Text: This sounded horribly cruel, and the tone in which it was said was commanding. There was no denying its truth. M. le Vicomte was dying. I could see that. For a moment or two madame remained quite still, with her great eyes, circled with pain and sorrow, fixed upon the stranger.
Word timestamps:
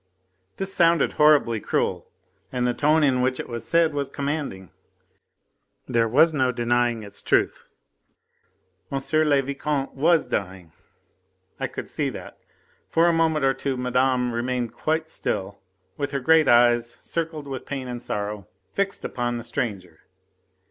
This 0.57 0.73
sounded 0.73 1.11
horribly 1.13 1.59
cruel, 1.59 2.07
and 2.51 2.65
the 2.65 2.73
tone 2.73 3.03
in 3.03 3.21
which 3.21 3.39
it 3.39 3.47
was 3.47 3.63
said 3.67 3.93
was 3.93 4.09
commanding. 4.09 4.71
There 5.87 6.07
was 6.07 6.33
no 6.33 6.51
denying 6.51 7.03
its 7.03 7.21
truth. 7.21 7.67
M. 8.91 8.97
le 9.13 9.41
Vicomte 9.43 9.93
was 9.93 10.25
dying. 10.25 10.71
I 11.59 11.67
could 11.67 11.87
see 11.87 12.09
that. 12.09 12.39
For 12.89 13.05
a 13.09 13.13
moment 13.13 13.45
or 13.45 13.53
two 13.53 13.77
madame 13.77 14.31
remained 14.33 14.73
quite 14.73 15.07
still, 15.07 15.59
with 15.97 16.09
her 16.13 16.19
great 16.19 16.47
eyes, 16.47 16.97
circled 17.01 17.45
with 17.47 17.67
pain 17.67 17.87
and 17.87 18.01
sorrow, 18.01 18.47
fixed 18.73 19.05
upon 19.05 19.37
the 19.37 19.43
stranger. 19.43 19.99